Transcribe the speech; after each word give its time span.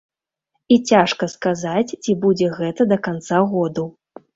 І 0.75 0.77
цяжка 0.93 1.29
сказаць, 1.35 1.95
ці 2.03 2.19
будзе 2.27 2.51
гэта 2.59 2.91
да 2.97 3.03
канца 3.13 3.49
году. 3.57 3.93